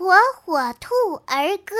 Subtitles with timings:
[0.00, 0.94] 火火兔
[1.26, 1.76] 儿歌。